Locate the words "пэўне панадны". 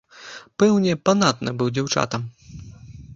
0.61-1.53